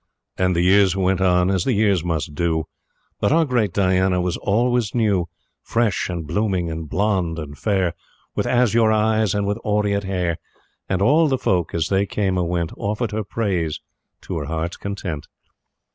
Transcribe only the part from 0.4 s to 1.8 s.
the years went on as the